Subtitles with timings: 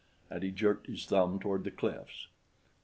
[0.31, 2.25] And he jerked his thumb toward the cliffs.